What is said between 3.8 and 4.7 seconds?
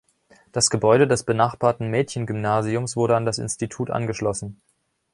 angeschlossen.